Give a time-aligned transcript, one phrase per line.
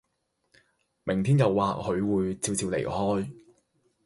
[1.03, 1.45] 明天或
[1.93, 3.31] 許又會俏俏離開